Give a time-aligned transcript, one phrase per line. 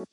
[0.00, 0.06] Hey,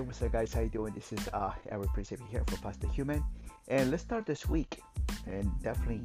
[0.00, 0.54] what's up, guys?
[0.54, 0.94] How you doing?
[0.94, 3.24] This is uh, Eric Principe here for Faster Human,
[3.66, 4.80] and let's start this week.
[5.26, 6.02] And definitely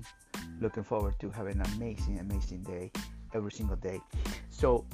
[0.59, 2.91] looking forward to having an amazing, amazing day
[3.35, 4.01] every single day.
[4.49, 4.87] So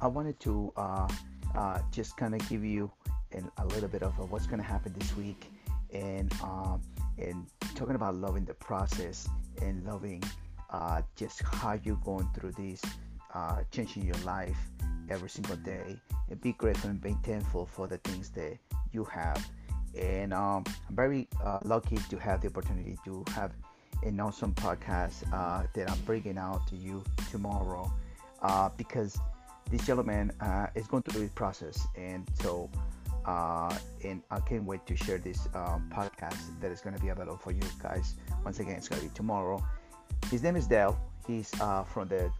[0.00, 1.08] I wanted to uh,
[1.54, 2.90] uh, just kind of give you
[3.32, 5.50] an, a little bit of what's going to happen this week,
[5.92, 6.80] and um,
[7.18, 9.28] and talking about loving the process
[9.62, 10.22] and loving
[10.70, 12.82] uh, just how you're going through this,
[13.34, 14.56] uh, changing your life
[15.08, 15.96] every single day
[16.28, 18.56] and be grateful and be thankful for the things that
[18.92, 19.44] you have.
[19.98, 23.52] And um, I'm very uh, lucky to have the opportunity to have
[24.04, 27.92] an awesome podcast uh, that I'm bringing out to you tomorrow
[28.76, 29.18] because
[29.70, 31.86] this gentleman uh, is going through this process.
[31.96, 32.70] And so,
[33.26, 37.08] uh, and I can't wait to share this um, podcast that is going to be
[37.08, 38.14] available for you guys.
[38.44, 39.64] Once again, it's going to be tomorrow.
[40.30, 40.98] His name is Dale.
[41.26, 42.30] He's uh, from the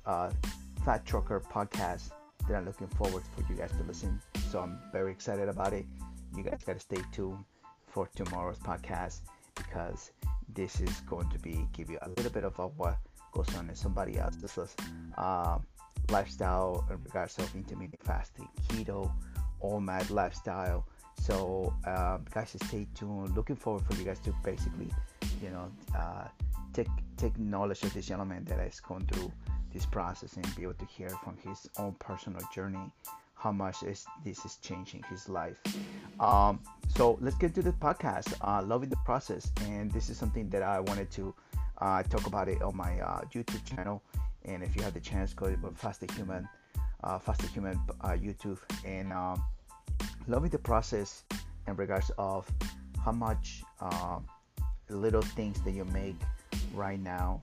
[0.84, 2.10] Fat Trucker podcast
[2.48, 4.20] that I'm looking forward for you guys to listen.
[4.50, 5.86] So I'm very excited about it.
[6.36, 7.44] You guys got to stay tuned
[7.86, 9.20] for tomorrow's podcast
[9.54, 10.12] because
[10.54, 12.98] this is going to be give you a little bit of what
[13.32, 14.74] goes on in somebody else's
[15.18, 15.58] uh,
[16.10, 19.10] lifestyle in regards of intermittent fasting, keto,
[19.62, 20.86] OMAD lifestyle.
[21.20, 23.36] So uh, guys, stay tuned.
[23.36, 24.90] Looking forward for you guys to basically,
[25.42, 26.28] you know, uh,
[26.72, 29.30] take take knowledge of this gentleman that has gone through
[29.72, 32.90] this process and be able to hear from his own personal journey
[33.34, 35.58] how much is this is changing his life.
[36.18, 38.34] Um, so let's get to the podcast.
[38.42, 41.34] Uh, loving the process, and this is something that I wanted to
[41.78, 44.02] uh, talk about it on my uh, YouTube channel.
[44.44, 46.48] And if you have the chance, go to Faster Human,
[47.04, 49.42] uh, Faster Human uh, YouTube, and um,
[50.26, 51.24] loving the process
[51.66, 52.50] in regards of
[53.04, 54.18] how much uh,
[54.88, 56.16] little things that you make
[56.74, 57.42] right now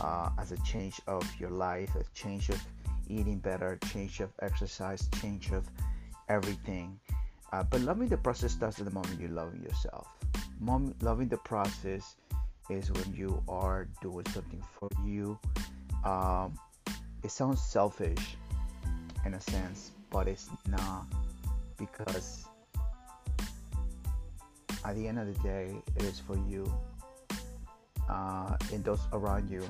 [0.00, 2.60] uh, as a change of your life, a change of
[3.08, 5.64] eating better, change of exercise, change of
[6.28, 6.98] everything.
[7.52, 10.06] Uh, but loving the process starts at the moment you love yourself.
[10.60, 12.16] Mom, loving the process
[12.68, 15.38] is when you are doing something for you.
[16.04, 16.58] Um,
[17.22, 18.36] it sounds selfish
[19.24, 21.06] in a sense, but it's not
[21.76, 22.44] because
[24.84, 26.72] at the end of the day, it is for you.
[28.08, 29.62] Uh, and those around you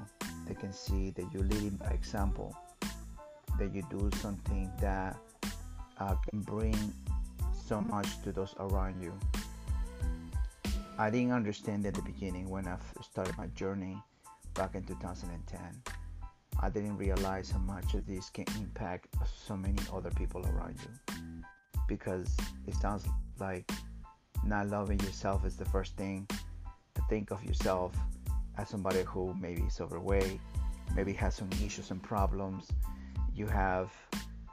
[0.46, 2.56] they can see that you're leading by example
[3.58, 5.16] that you do something that
[5.98, 6.76] uh, can bring
[7.66, 9.12] so much to those around you.
[10.96, 13.96] I didn't understand at the beginning when i started my journey
[14.54, 15.97] back in 2010
[16.60, 19.06] i didn't realize how much of this can impact
[19.46, 21.14] so many other people around you.
[21.86, 22.36] Because
[22.66, 23.06] it sounds
[23.38, 23.70] like
[24.44, 26.28] not loving yourself is the first thing
[26.94, 27.92] to think of yourself
[28.58, 30.40] as somebody who maybe is overweight,
[30.94, 32.68] maybe has some issues and problems,
[33.34, 33.92] you have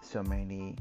[0.02, 0.76] so many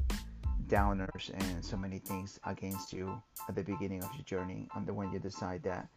[0.67, 4.95] downers and so many things against you at the beginning of your journey and then
[4.95, 5.87] when you decide that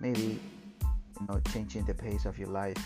[0.00, 0.40] maybe
[1.20, 2.76] you know changing the pace of your life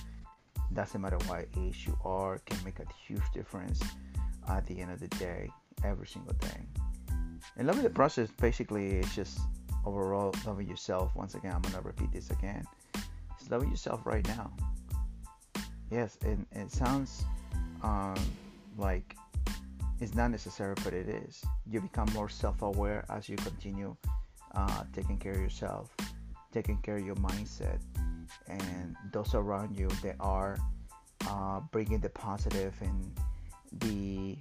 [0.74, 3.82] doesn't matter what age you are can make a huge difference
[4.48, 5.48] at the end of the day
[5.84, 6.60] every single day
[7.56, 9.40] and loving the process basically is just
[9.84, 12.64] overall loving yourself once again i'm gonna repeat this again
[13.52, 14.50] loving yourself right now.
[15.90, 17.24] Yes, and, it sounds
[17.82, 18.16] um,
[18.78, 19.14] like
[20.00, 21.44] it's not necessary, but it is.
[21.66, 23.94] You become more self-aware as you continue
[24.54, 25.94] uh, taking care of yourself,
[26.50, 27.78] taking care of your mindset,
[28.48, 30.58] and those around you that are
[31.28, 33.12] uh, bringing the positive and
[33.80, 34.36] the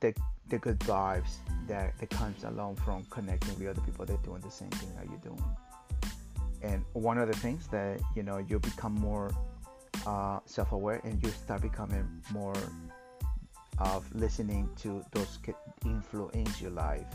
[0.00, 0.14] the
[0.48, 1.36] the good vibes
[1.68, 4.92] that, that comes along from connecting with other people that are doing the same thing
[4.96, 5.44] that you're doing.
[6.62, 9.30] And one of the things that you know you become more
[10.06, 12.56] uh, self-aware and you start becoming more
[13.78, 17.06] of listening to those that influence your life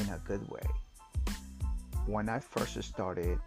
[0.00, 0.62] in a good way.
[2.06, 3.38] When i first started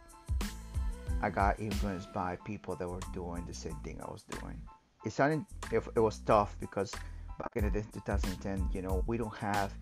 [1.24, 4.60] i got influenced by people that were doing the same thing i was doing
[5.06, 6.92] it sounded it, it was tough because
[7.40, 9.74] back in the 2010 you know we don't have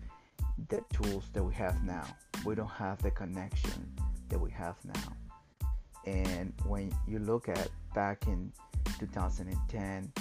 [0.68, 2.06] the tools that we have now
[2.44, 3.92] we don't have the connection
[4.28, 5.12] that we have now
[6.06, 8.52] and when you look at back in
[8.98, 10.12] 2010,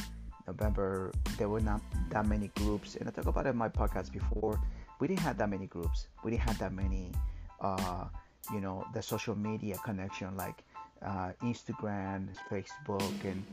[0.47, 2.95] November, there were not that many groups.
[2.95, 4.59] And I talked about it in my podcast before.
[4.99, 6.07] We didn't have that many groups.
[6.23, 7.11] We didn't have that many,
[7.59, 8.05] uh,
[8.53, 10.63] you know, the social media connection like
[11.05, 13.43] uh, Instagram, Facebook, and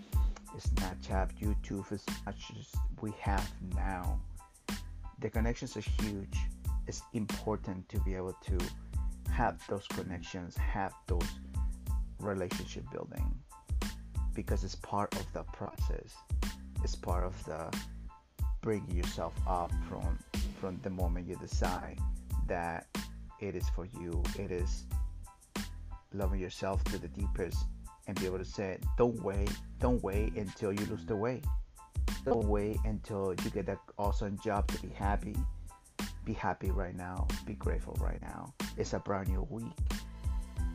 [0.58, 2.66] Snapchat, YouTube as much as
[3.00, 4.20] we have now.
[5.20, 6.36] the connections are huge.
[6.86, 8.58] It's important to be able to
[9.32, 11.28] have those connections, have those
[12.20, 13.34] relationship building
[14.34, 16.14] because it's part of the process.
[16.84, 17.76] It's part of the
[18.62, 20.18] bringing yourself up from
[20.60, 21.98] from the moment you decide
[22.46, 22.86] that
[23.40, 24.22] it is for you.
[24.38, 24.84] It is
[26.12, 27.58] loving yourself to the deepest
[28.06, 29.50] and be able to say, don't wait,
[29.81, 31.44] don't wait until you lose the weight.
[32.25, 35.37] Don't wait until you get that awesome job to be happy.
[36.25, 37.26] Be happy right now.
[37.46, 38.52] Be grateful right now.
[38.76, 39.72] It's a brand new week.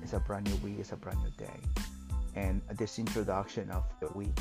[0.01, 0.77] It's a brand new week.
[0.79, 1.59] It's a brand new day.
[2.35, 4.37] And this introduction of the week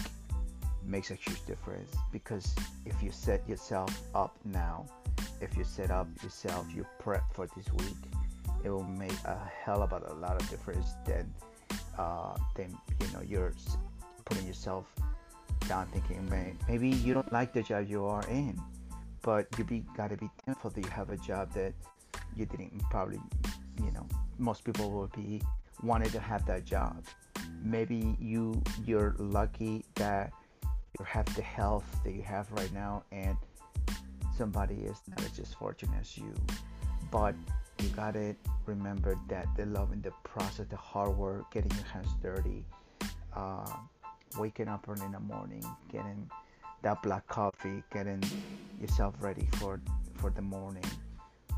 [0.85, 2.55] makes a huge difference because
[2.87, 4.87] if you set yourself up now,
[5.41, 7.97] if you set up yourself, you prep for this week,
[8.65, 11.33] it will make a hell of a lot of difference than
[11.99, 13.53] uh, then you know you're
[14.25, 14.87] putting yourself
[15.69, 16.29] down thinking
[16.69, 18.61] maybe you don't like the job you are in
[19.23, 21.73] but you be gotta be thankful that you have a job that
[22.37, 23.21] you didn't probably
[23.85, 24.07] you know
[24.39, 25.41] most people will be
[25.83, 27.05] wanted to have that job.
[27.63, 30.33] Maybe you you're lucky that
[30.99, 33.37] you have the health that you have right now and
[34.37, 36.35] somebody is not as fortunate as you
[37.11, 37.35] but
[37.83, 38.37] you gotta
[38.67, 42.65] remember that the love in the process, the hard work, getting your hands dirty,
[43.35, 43.77] uh,
[44.39, 46.31] waking up early in the morning, getting
[46.83, 48.23] that black coffee, getting
[48.81, 49.81] yourself ready for
[50.15, 50.85] for the morning,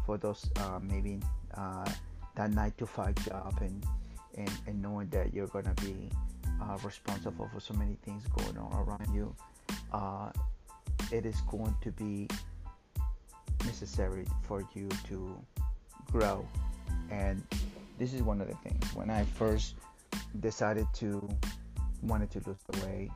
[0.06, 1.20] for those uh, maybe
[1.56, 1.84] uh,
[2.36, 3.84] that nine to five job, and
[4.36, 6.08] and, and knowing that you're gonna be
[6.62, 9.34] uh, responsible for so many things going on around you,
[9.92, 10.30] uh,
[11.12, 12.28] it is going to be
[13.64, 15.36] necessary for you to
[16.14, 16.46] grow.
[17.10, 17.42] And
[17.98, 18.94] this is one of the things.
[18.94, 19.74] When I first
[20.40, 21.28] decided to
[22.02, 23.10] wanted to lose the weight,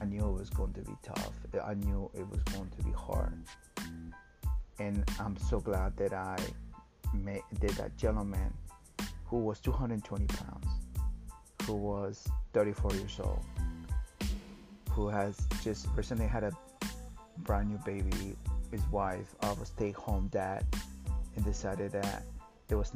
[0.00, 1.32] I knew it was going to be tough.
[1.64, 3.42] I knew it was going to be hard.
[4.78, 6.36] And I'm so glad that I
[7.14, 8.52] met did that gentleman
[9.24, 10.66] who was 220 pounds,
[11.64, 13.44] who was 34 years old,
[14.90, 16.52] who has just recently had a
[17.38, 18.36] brand new baby,
[18.70, 20.64] his wife of a stay-home dad,
[21.36, 22.22] and decided that
[22.68, 22.92] it was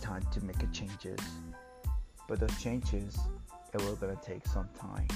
[0.00, 1.18] time to make changes.
[2.28, 3.18] But those changes,
[3.74, 5.08] it was gonna take some time.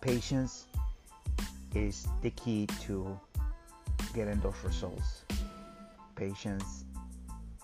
[0.00, 0.66] Patience
[1.74, 3.18] is the key to
[4.14, 5.24] getting those results.
[6.14, 6.84] Patience,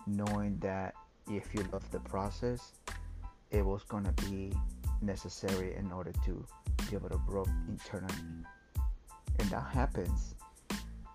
[0.06, 0.94] knowing that
[1.30, 2.72] if you love the process,
[3.50, 4.52] it was gonna be
[5.00, 6.44] necessary in order to
[6.90, 8.14] be able to grow internally.
[9.38, 10.34] And that happens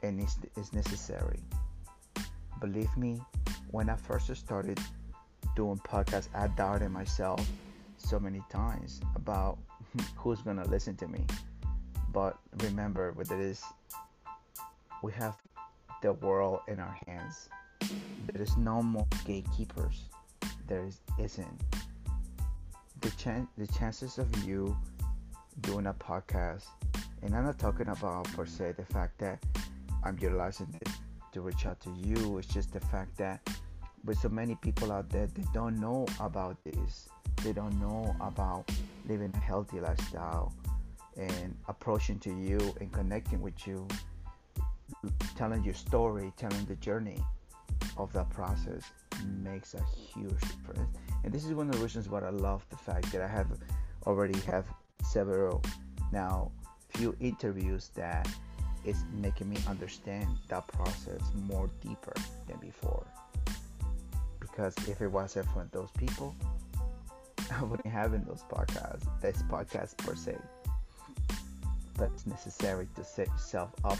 [0.03, 1.39] and it's, it's necessary
[2.59, 3.21] believe me,
[3.71, 4.79] when I first started
[5.55, 7.45] doing podcasts, I doubted myself
[7.97, 9.57] so many times about
[10.15, 11.25] who's gonna listen to me.
[12.11, 13.63] But remember, with this,
[15.03, 15.37] we have
[16.01, 17.49] the world in our hands.
[18.31, 20.05] There is no more gatekeepers.
[20.67, 21.61] There is, isn't.
[23.01, 24.75] The chance, the chances of you
[25.61, 26.65] doing a podcast,
[27.21, 29.43] and I'm not talking about per se the fact that
[30.03, 30.89] I'm utilizing it
[31.33, 32.37] to reach out to you.
[32.37, 33.47] It's just the fact that
[34.05, 37.09] with so many people out there, they don't know about this.
[37.43, 38.69] They don't know about
[39.07, 40.53] living a healthy lifestyle
[41.17, 43.87] and approaching to you and connecting with you,
[45.35, 47.21] telling your story, telling the journey
[47.97, 48.83] of that process
[49.43, 50.97] makes a huge difference.
[51.23, 53.47] And this is one of the reasons why I love the fact that I have
[54.05, 54.65] already have
[55.03, 55.61] several
[56.11, 56.51] now
[56.89, 58.27] few interviews that
[58.85, 62.13] is making me understand that process more deeper
[62.47, 63.05] than before.
[64.39, 66.35] Because if it wasn't for those people,
[67.51, 70.37] I wouldn't have in those podcasts, this podcast per se.
[71.97, 73.97] But it's necessary to set yourself up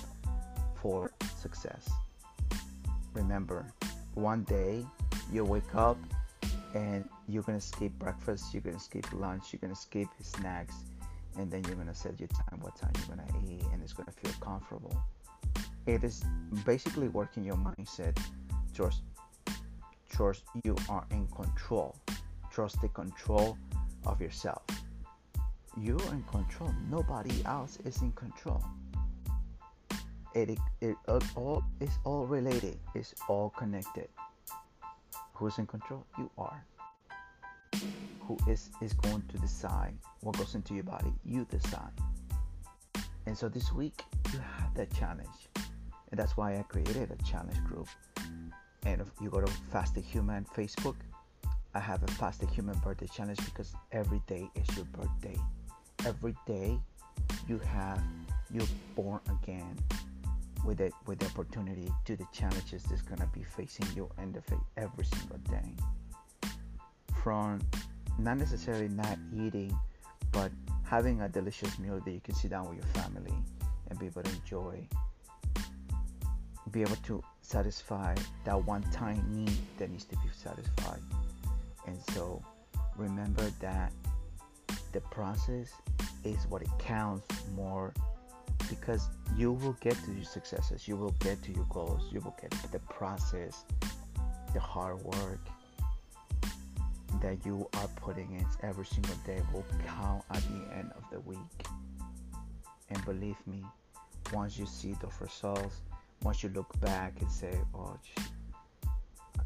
[0.81, 1.89] for success.
[3.13, 3.65] Remember,
[4.13, 4.85] one day
[5.31, 5.97] you wake up
[6.73, 10.75] and you're gonna skip breakfast, you're gonna skip lunch, you're gonna skip snacks,
[11.39, 14.11] and then you're gonna set your time what time you're gonna eat and it's gonna
[14.11, 14.95] feel comfortable.
[15.87, 16.23] It is
[16.65, 18.19] basically working your mindset.
[18.73, 19.03] Trust
[20.09, 21.95] trust you are in control.
[22.51, 23.57] Trust the control
[24.05, 24.63] of yourself.
[25.77, 26.73] You're in control.
[26.89, 28.61] Nobody else is in control.
[30.35, 32.77] It, it, it all is all related.
[32.95, 34.09] It's all connected.
[35.33, 36.05] Who's in control?
[36.17, 36.61] You are
[38.29, 41.11] who is, is going to decide what goes into your body.
[41.25, 41.91] You decide.
[43.25, 45.49] And so this week, you have that challenge.
[46.11, 47.87] And that's why I created a challenge group.
[48.85, 50.95] And if you go to Fast Human Facebook,
[51.73, 55.37] I have a Fast Human birthday challenge because every day is your birthday.
[56.05, 56.79] Every day
[57.47, 58.01] you have,
[58.53, 59.75] you're born again.
[60.65, 64.41] with the with the opportunity to the challenges that's gonna be facing you in the
[64.41, 65.73] face every single day.
[67.23, 67.59] From
[68.19, 69.77] not necessarily not eating,
[70.31, 70.51] but
[70.83, 73.33] having a delicious meal that you can sit down with your family
[73.89, 74.87] and be able to enjoy,
[76.71, 80.99] be able to satisfy that one time need that needs to be satisfied.
[81.87, 82.43] And so
[82.95, 83.91] remember that
[84.91, 85.71] the process
[86.23, 87.93] is what it counts more
[88.69, 89.07] because
[89.37, 92.51] you will get to your successes, you will get to your goals, you will get
[92.71, 93.63] the process,
[94.53, 95.39] the hard work
[97.21, 101.19] that you are putting in every single day will count at the end of the
[101.21, 101.37] week.
[102.89, 103.63] And believe me,
[104.33, 105.81] once you see those results,
[106.23, 107.97] once you look back and say, oh,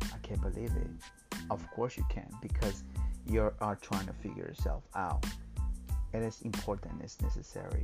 [0.01, 1.39] I can't believe it.
[1.49, 2.83] Of course you can because
[3.27, 5.25] you are trying to figure yourself out.
[6.13, 7.81] It is important, it's necessary.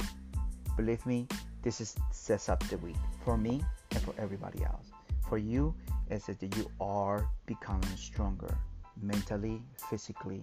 [0.77, 1.27] Believe me,
[1.61, 4.91] this is sets up the week for me and for everybody else.
[5.27, 5.75] For you,
[6.09, 8.55] it says that you are becoming stronger
[9.01, 10.41] mentally, physically,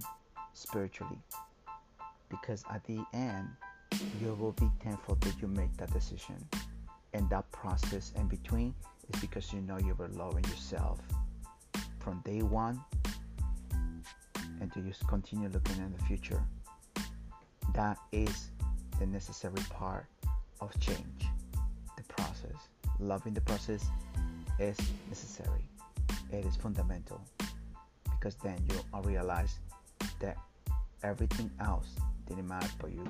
[0.53, 1.19] spiritually.
[2.29, 3.49] Because at the end,
[4.21, 6.37] you will be thankful that you make that decision.
[7.15, 8.75] And that process in between
[9.13, 11.01] is because you know you were loving yourself
[12.01, 12.81] from day one
[14.61, 16.43] and to just continue looking in the future.
[17.75, 18.49] That is
[18.99, 20.07] the necessary part
[20.61, 21.27] of change,
[21.97, 22.69] the process.
[22.99, 23.85] Loving the process
[24.59, 25.69] is necessary,
[26.33, 27.21] it is fundamental
[28.27, 29.61] because then you'll realize
[30.19, 30.37] that
[31.05, 31.87] everything else
[32.27, 33.05] didn't matter for you.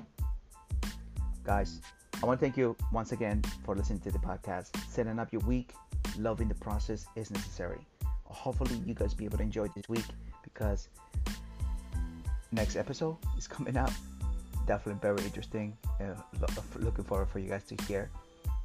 [1.43, 1.81] Guys,
[2.21, 4.77] I want to thank you once again for listening to the podcast.
[4.87, 5.73] Setting up your week,
[6.19, 7.79] loving the process is necessary.
[8.25, 10.05] Hopefully, you guys be able to enjoy this week
[10.43, 10.89] because
[12.51, 13.91] next episode is coming up
[14.67, 15.75] definitely very interesting.
[15.99, 16.13] Uh,
[16.77, 18.11] looking forward for you guys to hear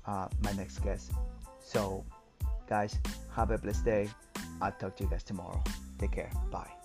[0.06, 1.12] uh, my next guest.
[1.64, 2.04] So,
[2.68, 2.98] guys,
[3.34, 4.10] have a blessed day.
[4.60, 5.62] I'll talk to you guys tomorrow.
[6.02, 6.30] Take care.
[6.50, 6.81] Bye.